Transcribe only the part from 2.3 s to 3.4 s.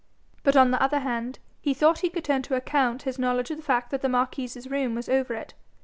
to account his